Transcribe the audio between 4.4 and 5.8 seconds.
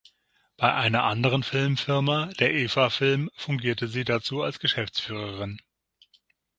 als Geschäftsführerin.